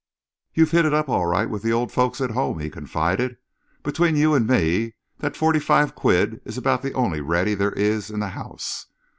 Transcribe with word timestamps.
"You've 0.55 0.71
hit 0.71 0.85
it 0.85 0.95
up 0.95 1.09
all 1.09 1.27
right 1.27 1.47
with 1.47 1.61
the 1.61 1.71
old 1.71 1.91
folks 1.91 2.21
at 2.21 2.31
home," 2.31 2.57
he 2.57 2.71
confided. 2.71 3.37
"Between 3.83 4.15
you 4.15 4.33
and 4.33 4.47
me, 4.47 4.95
that 5.19 5.37
forty 5.37 5.59
five 5.59 5.93
quid 5.93 6.41
is 6.43 6.57
about 6.57 6.81
the 6.81 6.93
only 6.93 7.21
ready 7.21 7.53
there 7.53 7.73
is 7.73 8.09
in 8.09 8.19
the 8.19 8.29
house. 8.29 8.87